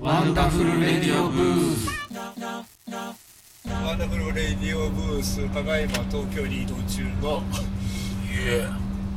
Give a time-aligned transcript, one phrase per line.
[0.00, 1.88] ワンダフルレディオブース。
[3.68, 7.42] ワンダフルレディオブースただいま東京に移動中の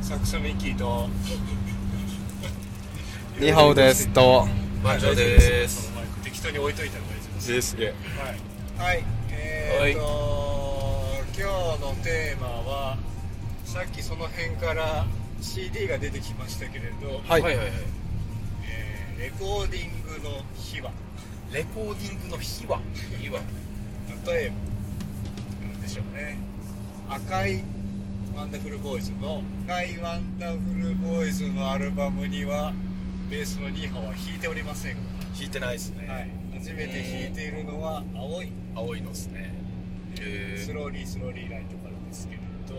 [0.00, 1.08] サクソミッキーと。
[3.38, 4.48] ニーハオですと
[4.82, 5.92] 番長です。
[5.92, 7.76] このマイク適当に置いといたら大丈夫ですです。
[7.76, 7.94] げはい、
[8.76, 12.98] はい、えー、っと、今日のテーマは
[13.64, 15.06] さっきその辺から
[15.40, 18.01] CD が出てきましたけれど、はいはいはい
[19.22, 20.90] レコーディングの秘話。
[21.52, 22.80] レコーディングの秘話？
[23.20, 23.40] 秘話。
[24.26, 24.52] 例え
[25.76, 26.38] ばでしょうね。
[27.08, 27.62] 赤い
[28.34, 32.72] ワンダフルボーイズの赤いワンダフルボーイズのアルバムには
[33.30, 34.96] ベースのニーハオは弾いておりません。
[34.96, 35.00] が、
[35.38, 36.08] 弾いてないですね。
[36.08, 38.50] はい、初めて弾いているのは青い。
[38.74, 39.54] 青いのですね。
[40.20, 42.74] えスローリースローリーライトからですけれど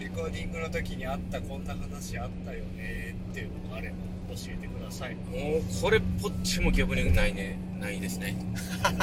[0.00, 3.94] レコーディングの時にあったこんな話あったよねっていうのがあれば
[4.34, 5.14] 教えてください。
[5.14, 7.58] もうこれっぽっちも記憶にないね。
[7.80, 8.36] ないですね。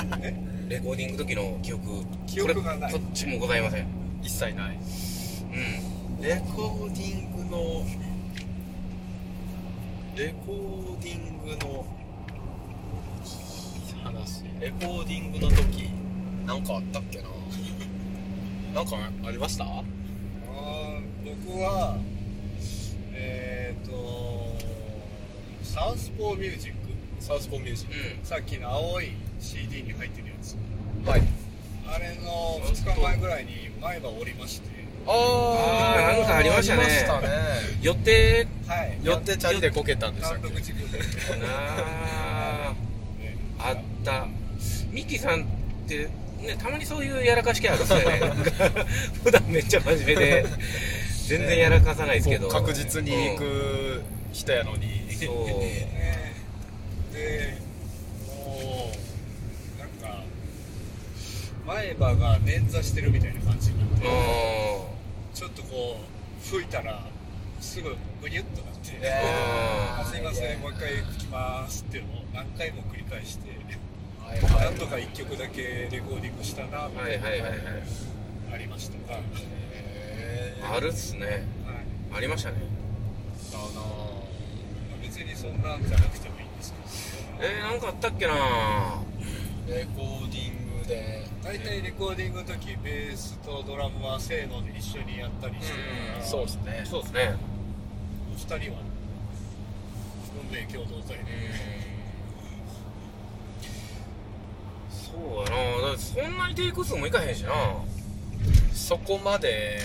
[0.70, 2.03] レコーディング時の記憶。
[2.28, 2.92] 記憶がない。
[2.94, 3.88] これっちもございません。
[4.23, 4.78] 一切ない。
[4.78, 6.22] うん。
[6.22, 7.86] レコーディングの
[10.16, 11.86] レコーディングの
[14.03, 14.44] 話。
[14.61, 15.89] レコーディングの時
[16.45, 17.25] なんかあったっけな。
[18.73, 19.66] なんかありました？
[21.26, 21.98] 僕は
[23.14, 24.56] えっ、と
[25.64, 26.78] サウスポーミュージック
[27.20, 28.26] サウスポーミュージッうん。
[28.26, 30.56] さっきの青い CD に入ってるやつ。
[31.04, 31.23] クはい。
[31.88, 34.70] あれの2日前ぐらいに前歯折りまして。
[35.08, 36.84] ああーなんかありましたね。
[36.84, 37.28] したね。
[37.82, 39.00] 予定はい。
[39.04, 41.00] 寄ってチャリでこけたんでしたっけ単独事故で、
[41.48, 42.73] あ
[43.60, 44.28] あった。
[44.92, 45.45] ミキさんっ
[45.88, 46.08] て
[46.39, 48.20] ねたまにそういうやらかし系あるっすよね。
[49.23, 50.45] 普段めっちゃ真面目で
[51.28, 55.12] 全然やらかさないですけど確実に行うんく人やのに。
[55.14, 55.45] そう。
[55.48, 56.36] ね
[57.14, 57.58] で
[58.28, 58.92] も
[59.78, 60.23] うなんか
[61.66, 64.10] 前歯が捻挫してるみたいな感じになってう
[65.33, 67.02] ちょっとこう吹いたら
[67.61, 69.10] すぐグニュッとなって「ね
[69.98, 73.49] あすいませんもう一回吹きます」っていうのを何回も繰り返して
[74.61, 77.60] なんとか1曲だけレコーディングしたなみたいないはいはいはい。
[78.54, 79.20] ありましたが、
[80.64, 81.44] あるっすね。
[82.14, 82.58] ありましたね。
[83.52, 83.66] だな
[85.02, 86.73] 別にそんなんじゃなくてもいいんです
[87.40, 87.48] けど。
[87.48, 88.34] えー、なんかあったっけな
[89.68, 91.26] レコーディングで。
[91.44, 96.84] 大体レコーディングの時ベースとドラムはせーので一緒にやったりしてるから、そうですね。
[96.86, 97.36] そうですね。
[98.32, 98.80] お二人は
[100.50, 101.26] 運命共同体で、
[104.90, 105.52] そうや
[105.84, 107.52] なだそんなにテイク数もいかへんしな
[108.75, 109.77] そこまで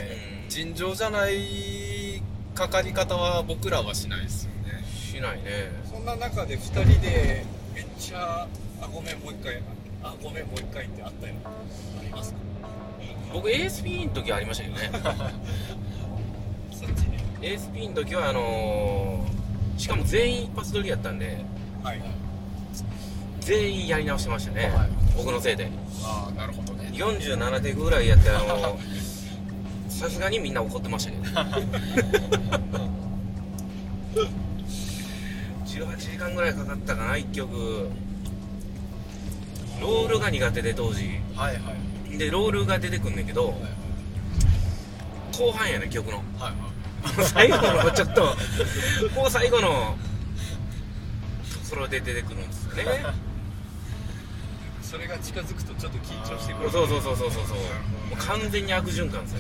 [0.45, 0.49] うん。
[0.51, 2.21] 尋常じゃない
[2.55, 4.85] かかり方は僕らはしないですよね。
[4.85, 5.71] しないね。
[5.91, 8.47] そんな中で2人でめっちゃ
[8.83, 9.63] 「あごめんもう一回
[10.03, 11.35] あごめんもう一回」ってあったよ
[12.01, 12.39] ありますか？
[13.33, 14.91] 僕 ASP の時はありましたけどね。
[16.73, 17.19] そっちね。
[17.41, 21.39] ASP の時はあのー、しかも全員一発撮りやったんで
[21.85, 22.03] はい。
[23.41, 24.89] 全員やり直してましたね、はい。
[25.17, 25.69] 僕のせいで。
[26.03, 28.81] ああなるほどね47テイクぐらいやってあのー
[29.91, 31.25] さすがにみんな怒ってましたけど。
[35.67, 37.89] 18時間ぐらいかかったかな1曲。
[39.81, 41.21] ロールが苦手で当時。
[41.37, 41.61] はいは
[42.11, 42.19] い。
[42.19, 43.55] でロールが出てくんねんけど
[45.39, 46.19] 後半やね曲の。
[46.39, 46.55] はいはい。
[47.27, 48.23] 最後のちょっと
[49.15, 49.75] もう最後のと
[51.71, 52.85] ころで出てくるんですよね
[54.91, 56.71] それが近づくとちょっと緊張してくる。
[56.71, 57.57] そうそうそうそうそうそう。
[57.57, 57.63] も
[58.13, 59.39] う完全に悪循環ですよ。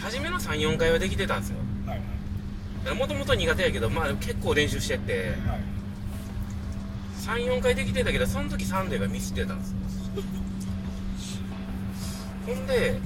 [0.00, 1.58] 初めの34回はできてたんですよ。
[1.86, 2.00] はい
[2.98, 5.12] もともと苦手やけどまあ結構練習してって。
[5.46, 5.60] はい
[7.24, 9.76] 34回できてたけどその時サンデーがミスってたんですよ。
[12.46, 12.98] ほんで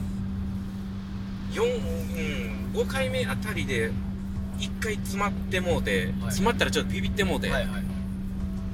[1.53, 1.63] 4、
[2.75, 3.93] うん、5回目あたりで
[4.59, 7.83] 1回詰まってもうて、詰まったらちょっとビビってもうて、はいはい。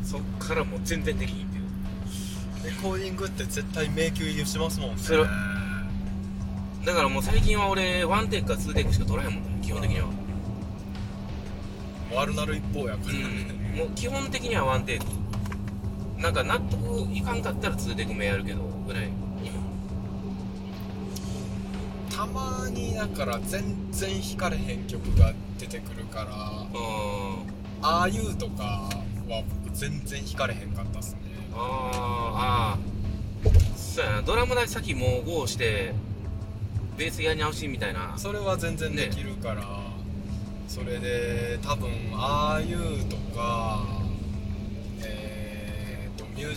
[0.02, 1.54] そっからもう全然できひん
[2.64, 4.99] レコーディングって絶対迷宮入りしますもんね。
[4.99, 5.26] する。
[6.84, 10.08] だからもう最近は俺ワンテイクかツーテイクしか録らへんもんね基本的には。
[12.14, 13.78] 悪なる一方やからうん。
[13.78, 15.05] もう基本的にはワンテイク。
[16.19, 19.10] なんか納得いかんかったらツーテイク目やるけどぐらい。
[22.10, 26.82] たまにだから全然弾かれへん曲が出てくるからう
[27.43, 27.55] ん。
[27.82, 28.62] ああいうとか
[29.28, 31.19] は僕全然弾かれへんかったっすね
[31.55, 33.77] あーあー。
[33.77, 34.23] そうやな。
[34.23, 35.95] ドラムだけ先もうゴーして
[36.97, 38.15] ベースやり直しみたいな。
[38.17, 39.65] それは全然できるから、
[40.69, 44.05] それで多分ああいうとか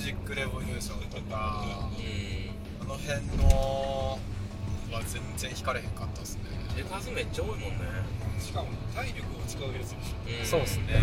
[0.07, 1.59] ジックレボリューションとか
[1.97, 2.85] うん。
[2.85, 4.19] あの辺の
[4.91, 6.43] は全然引かれへんかったですね。
[6.75, 7.67] 手数めっちゃ多いもんね。
[8.39, 10.43] しかも体力を使うやつでしょ。
[10.43, 10.45] ん。
[10.45, 11.01] そうですね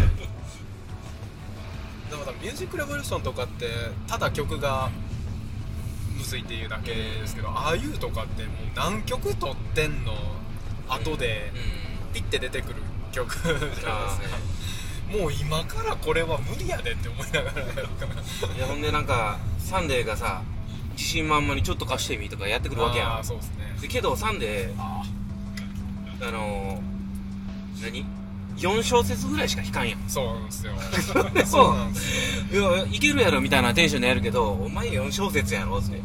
[2.19, 3.66] だからミュージックレボリューションとかって
[4.06, 4.90] ただ曲が
[6.16, 10.14] むずいっていうだけですけど、ああいうとかってもう何曲録ってんの
[10.88, 11.84] 後でうん。
[12.14, 12.76] ピッて出てくる
[13.11, 13.90] 曲 じゃないですか
[15.12, 20.43] あもう今からこれは無理やでって思いながらいやほんでなんかサンデーがさ
[20.93, 23.25] 自信満々にちょっと貸してみとかやってくるわけやん。
[23.25, 23.76] そうですね。
[23.81, 25.02] でけどサンデーあ
[26.20, 28.06] あのー、何？
[28.58, 29.98] ?4 小節ぐらいしか弾かんやん。
[30.00, 30.72] ーそうなんですよ。
[31.10, 32.76] そうなんですよ。
[32.76, 36.00] いやいけるやろみたいなテンションでやるけどお前4小節やろって。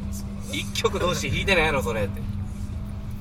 [0.52, 2.22] 1曲同士弾いてないやろそれって。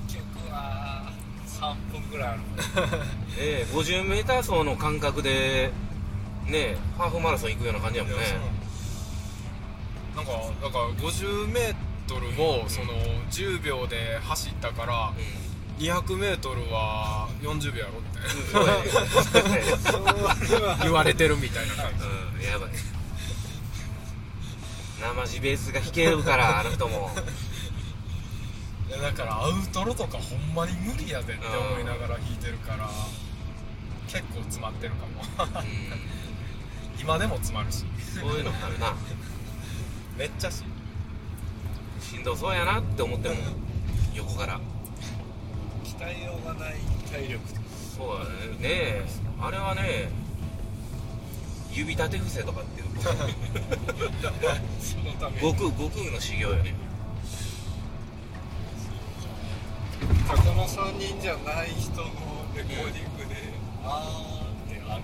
[0.08, 1.12] 曲は
[1.46, 2.40] 3分ぐらいある。
[3.38, 5.72] ええ 50m 走の感覚で
[6.46, 8.18] ねハーフマラソン行くような感じやもんね。
[10.16, 10.32] なんか
[10.62, 11.74] だから 50m
[12.36, 12.92] もその
[13.30, 15.47] 10秒で走ったからう
[15.78, 18.18] 200m は40秒やろって。
[20.82, 22.04] 言われてるみたいな感じ。
[22.04, 22.08] う
[22.40, 22.70] んやばい。
[25.00, 27.10] 生地ベースが弾けるからあの人も。
[28.88, 32.88] いやだからアウトロとかほんまに無理やでって思いながら弾いてるから
[34.08, 35.22] 結構詰まってるかも。
[35.60, 35.66] うん。
[37.00, 37.84] 今でも詰まるし。
[38.18, 38.94] そういうのあるな。
[40.16, 40.64] めっちゃし
[42.00, 43.34] しんどそうやなって思っても
[44.14, 44.60] 横から
[45.98, 46.74] 鍛えようがない
[47.10, 47.60] 体力と
[47.96, 48.30] そうだね。
[48.58, 49.04] ねえ
[49.40, 50.10] あれはね
[51.72, 53.12] 指立て伏せとかっていうそ
[54.98, 55.12] の。
[55.18, 56.74] ために悟空悟空の修行よね。
[60.28, 62.04] 高野3人じゃない人の
[62.54, 63.34] レコーディングで、
[63.84, 65.02] あーってある。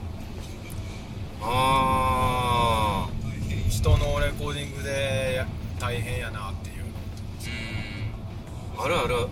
[1.42, 5.44] ああ大変人のレコーディングで
[5.80, 6.84] 大変やなっていう。
[8.76, 8.84] うん。
[8.84, 9.28] あるある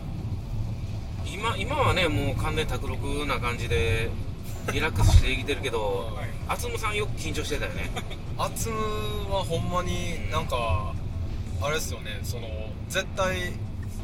[1.73, 4.11] 今今はねもう完全に卓録な感じで
[4.71, 6.29] リラックスして生きてるけどはい。
[6.47, 7.91] 厚夢さんよく緊張してたよね。
[8.37, 8.77] アツム
[9.33, 10.93] はほんまになんか
[11.63, 12.47] あれですよねその
[12.91, 13.55] 絶対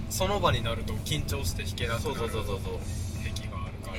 [0.09, 2.79] その場になると緊張して弾けなくそうなるそうそうそうそう
[3.35, 3.97] 癖があるから、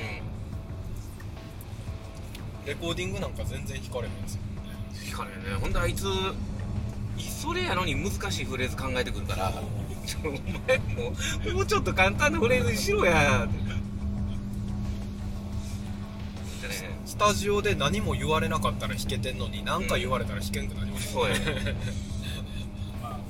[2.66, 5.04] レコーディングなんか全然弾かれへんですよね。
[5.04, 5.56] ん引かれね。
[5.60, 6.06] ほんであいつ
[7.18, 9.52] それやのに難しいフレーズ考えてくるから
[10.10, 11.12] ちょお前も
[11.46, 13.48] うもうちょっと簡単なフレーズにしろや。
[17.04, 21.76] スタジオで何も言われなかったら弾けてんのに何か言われたら弾けんくなりますそうやね。
[23.02, 23.20] まあまあ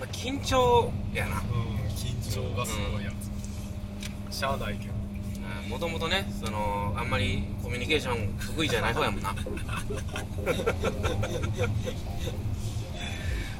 [0.00, 1.38] まあ緊張やな。
[1.38, 1.44] うん
[1.94, 3.12] 緊張がすごいや
[4.30, 4.94] つ、しゃあないけど。
[5.68, 9.34] もともとねそのあんまりコミュニケーション得意じゃない方やもんな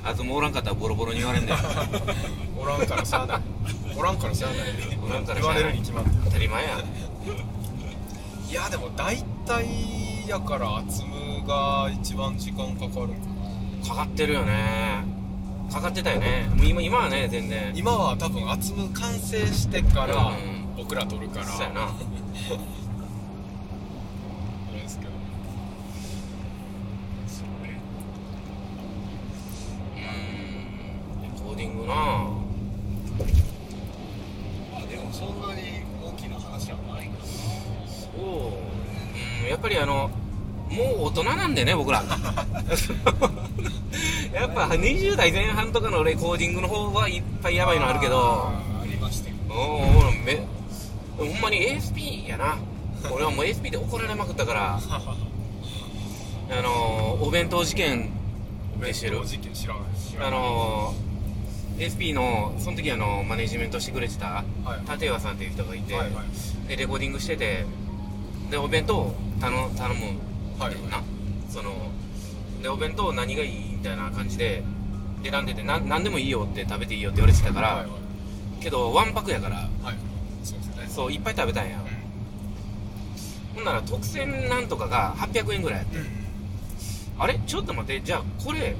[0.05, 1.59] あともうおらんかったらボロボロに言われんだよ。
[2.61, 3.41] おらんからしゃあない。
[3.97, 4.61] おらんからしゃあない。
[5.03, 6.17] おらんからし言われるに決まってる。
[6.25, 6.71] 当たり前や
[8.51, 13.06] いやでも大体やから厚むが一番時間かかる。
[13.09, 13.15] んか
[13.83, 15.05] なかかってるよね。
[15.73, 16.49] かかってたよね。
[16.55, 17.73] もう今今はね全然。
[17.75, 20.75] 今は多分厚む完成してからうん。
[20.77, 21.47] 僕ら撮るから。
[21.47, 21.87] そうやなあ
[24.75, 25.11] れですけど
[27.27, 27.81] そうね
[29.97, 32.38] うんレコーディングなま
[34.78, 35.62] あでもそんなに
[36.05, 37.28] 大きな話はないからそ
[38.23, 38.23] う。
[39.42, 40.11] うんやっぱりあの
[40.70, 42.02] もう大人なんでね僕ら。
[44.32, 48.49] やっぱ20代前半とかのレコーディングの方はいっぱいやばいのあるけど。
[48.49, 49.37] ありましたよ。
[51.16, 52.56] ほんまに ASP やな。
[53.12, 54.80] 俺はもう ASP で怒られまくったから。
[56.50, 58.11] あのお弁当事件
[58.80, 59.25] でしてる。
[59.25, 59.82] 事件知らない。
[60.11, 60.74] 知らあの
[61.78, 64.90] ASP のその時あのマネジメントしてくれてたはい。
[64.93, 66.69] 立岩さんっていう人がいて、はいはい。
[66.69, 67.64] でレコーディングしてて
[68.50, 70.19] でお弁当頼頼む
[70.59, 71.02] はいな
[71.49, 71.73] その
[72.62, 74.62] でお弁当何がいいみたいな感じで
[75.25, 78.62] 選んでてな何でもいいよって食べていいよって言われてたから、はいはい。
[78.62, 79.97] けどワンパクやからはい。
[80.45, 81.83] そうですねそういっぱい食べたんや、
[83.54, 85.99] ほんなら特選なんとかが800円ぐらいやって。
[85.99, 86.07] うん。
[87.19, 87.38] あれ？
[87.47, 88.76] ちょっと待ってじゃあこれ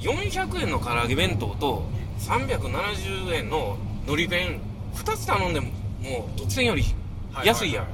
[0.00, 1.84] 400円の唐揚げ弁当と
[2.18, 4.60] 370円ののり弁
[4.94, 5.68] 2つ頼んでも
[6.02, 6.84] もう特選より
[7.32, 7.86] はい安いやん。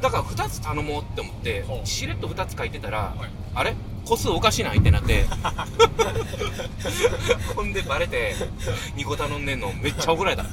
[0.00, 3.30] だから2つ頼もうって思ってしれっと2つ書いてたら、はい。
[3.54, 3.74] あれ？
[4.04, 5.24] 個数おかしないってなって。
[7.56, 8.34] ほんでバレて
[8.96, 10.42] 2個頼んでんのめっちゃ怒られた。
[10.44, 10.48] も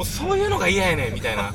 [0.00, 1.52] うそういうのが嫌やねんみたいな。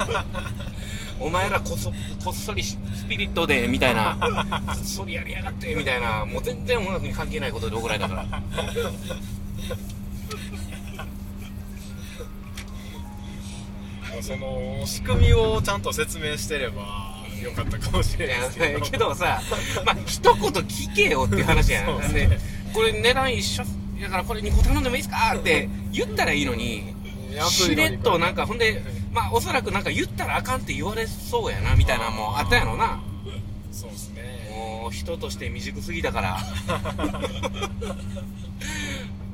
[1.19, 1.91] お前らこそ
[2.25, 4.17] こっそりスピリットでみたいな。
[4.19, 4.27] こ
[4.73, 6.25] っそりやりやがってみたいな。
[6.25, 8.25] もう全然音楽に関係ないことで怒られたから
[14.21, 16.81] その仕組みをちゃんと説明してれば
[17.41, 18.81] よかったかもしれないけど。
[18.81, 19.41] けどさ
[19.85, 21.85] まあ一言聞けよっていう話やん。
[21.85, 22.29] そうで
[22.73, 23.63] これ値段一緒
[24.01, 26.93] だからこれ2個頼んでもいいですかって言ったらいいのに
[27.49, 33.01] しれっとなんかほんでまあおそらくなんか言ったらあかんって言われそうやなみたいなのもあったやろな。
[33.71, 34.49] そうですね。
[34.51, 36.37] もう人として未熟すぎだから。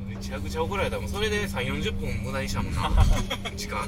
[0.07, 1.09] めちゃくちゃ怒られたもん。
[1.09, 2.91] それで3 4 0分無駄にしたもんな。
[3.55, 3.79] 時間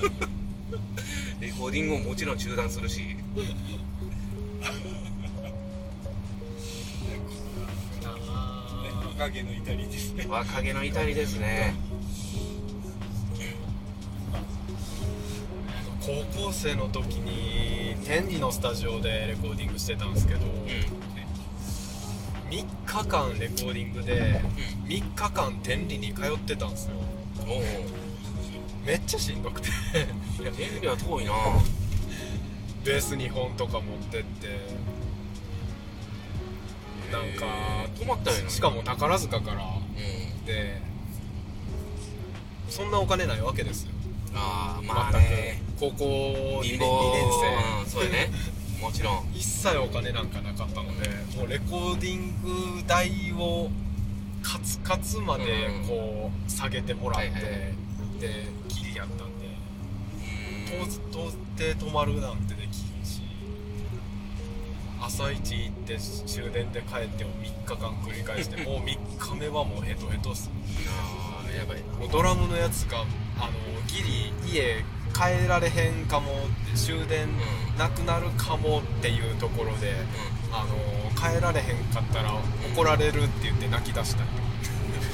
[1.40, 2.98] レコーディングももちろん中断するし。
[3.00, 3.14] ね
[9.16, 10.26] 赤毛の至りですね。
[10.28, 11.74] 若気の至りですね。
[16.00, 20.40] 高校生の時に天理のスタジオでレコーディングしてたんですけど
[22.48, 24.40] 3日間レコーディングで
[24.86, 26.94] 3日間天理に通ってたんですよ
[28.90, 29.68] めっちゃしんどくて。
[30.56, 31.30] 天理は遠いな。
[32.84, 34.48] ベース2本とか持ってって。
[37.12, 37.46] なんか
[37.96, 39.62] 泊まったよなしかも宝塚から。
[39.62, 40.44] うん。
[40.44, 40.82] で
[42.68, 43.92] そんなお金ないわけですよ。
[44.34, 45.82] ああまあ全ねく。
[45.82, 48.30] 高校2年貧乏 ,2 年うんそうやね。
[48.82, 49.30] もちろん。
[49.32, 53.70] 生 一切お金なんかなかったのでもうレコーディング代を
[54.42, 58.20] カツカツまでこう下げてもらって、はいはい。
[58.20, 58.59] で
[60.78, 63.20] 到底泊まるなんてできひんし
[65.02, 68.84] 朝一行って終電で帰っても3日間繰り返して もう3
[69.18, 70.50] 日目はもうヘトヘトっす。
[70.88, 71.78] ああやばい。
[71.78, 73.00] なもうドラムのやつが
[73.38, 73.52] あの
[73.88, 77.28] ギリ家帰られへんかもって終電
[77.76, 79.96] なくなるかもっていうところで、
[80.52, 82.32] あの帰られへんかったら
[82.72, 84.22] 怒られるって言って泣き出した。
[84.22, 84.28] り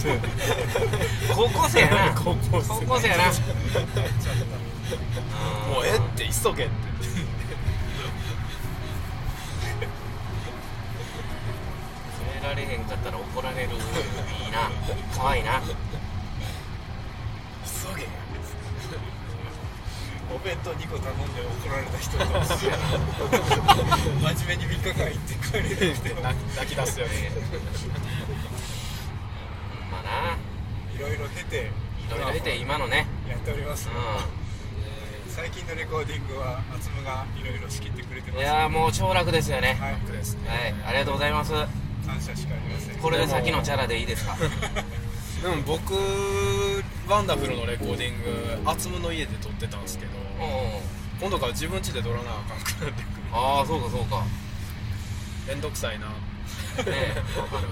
[1.35, 2.15] 高校生やな。
[2.19, 2.69] 高校生。
[2.69, 3.25] 高校生やな
[4.95, 6.73] もうええって急げって。
[12.17, 13.71] 決められへんかったら怒られる。
[13.71, 13.73] い
[14.49, 14.71] いな。
[15.17, 15.61] 可愛いな。
[15.61, 15.67] 急
[17.99, 18.07] げ。
[20.35, 22.31] お弁当2個頼んで怒られた人と一
[22.67, 22.83] 緒やな
[24.35, 26.15] 真面目に3日間行って帰れなくて
[26.57, 27.13] 泣き出すよね
[29.91, 30.37] まあな。
[30.95, 31.71] いろいろ経て
[32.09, 33.07] いろいろ経て今のね。
[33.29, 33.93] やっております、う
[35.47, 38.41] 最近のレコーディングは厚夢がいろいろ仕切ってくれてます。
[38.41, 39.79] んいやーもう超楽ですよね。
[39.79, 39.99] はいね。
[40.45, 41.53] はいありがとうございます。
[41.53, 42.99] 感謝しかありません。
[42.99, 44.35] これで先のチャラでいいですか？
[44.43, 45.95] でも僕
[47.07, 48.25] ワンダフルのレコーディン
[48.65, 53.23] グ厚夢の家で撮ってたんですけどうん今度から自分家で撮らなあかんくなってくる。
[53.33, 54.25] ああそうかそうか。
[55.47, 56.07] めんどくさいな。
[56.09, 56.13] ね
[56.89, 57.69] えわかる。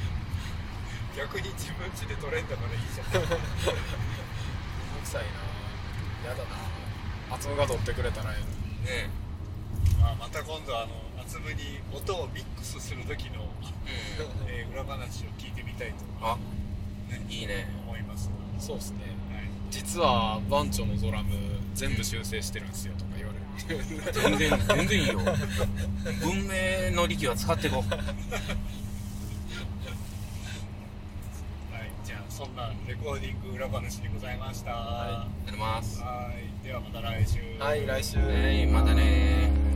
[1.14, 3.20] 逆に自分家で撮れんだからいいじゃん。
[3.20, 5.24] めんどくさい
[6.24, 6.30] な。
[6.30, 6.69] やだな
[7.30, 8.36] 厚夢が撮ってくれたらえ
[8.84, 9.10] えね
[10.00, 13.46] まあ、また今度あの厚夢に音をミックスする時の、
[14.48, 16.36] えー裏話を聞いてみたいとあ。
[17.10, 17.24] ね。
[17.28, 17.68] いいね。
[17.86, 18.98] 思います、そうっすね。
[19.32, 21.34] はい、実は番長のドラム
[21.74, 23.40] 全部修正してるんですよとか言われる。
[24.12, 25.18] 全然全然いいよ。
[26.22, 28.00] 文明の力は使っていこう はい、
[32.04, 34.70] じゃあそんなレコーディング裏話でございました。
[34.70, 36.02] ははやります。
[36.62, 37.38] いではまた来週。
[37.58, 38.16] はい来週。
[38.18, 39.69] はいまたね